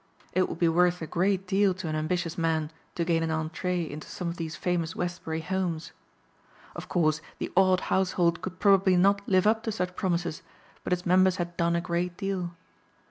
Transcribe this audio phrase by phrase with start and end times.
[0.33, 3.87] It would be worth a great deal to an ambitious man to gain an entrée
[3.87, 5.91] into some of these famous Westbury homes.
[6.75, 10.41] Of course the odd household could probably not live up to such promises
[10.83, 12.55] but its members had done a great deal.